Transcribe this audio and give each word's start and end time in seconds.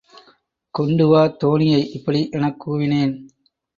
கொண்டுவா 0.73 1.21
தோணியை 1.43 1.89
இப்படி 1.91 2.29
எனக் 2.31 2.59
கூவினன். 2.59 3.15